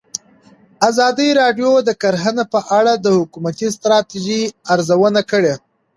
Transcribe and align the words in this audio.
ازادي 0.89 1.29
راډیو 1.41 1.71
د 1.87 1.89
کرهنه 2.01 2.43
په 2.53 2.59
اړه 2.77 2.93
د 3.05 3.07
حکومتي 3.17 3.67
ستراتیژۍ 3.77 4.43
ارزونه 4.73 5.21
کړې. 5.31 5.53